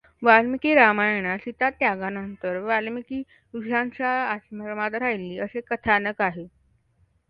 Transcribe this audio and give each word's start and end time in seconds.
वाल्मिकी 0.21 0.73
रामायणात 0.75 1.39
सीतात्यागानंतर 1.39 2.57
वाल्मिकी 2.61 3.21
ऋषींच्या 3.53 4.09
आश्रमात 4.23 4.95
राहिली 4.95 5.37
असे 5.39 5.61
कथानक 5.69 6.21
आहे. 6.21 6.47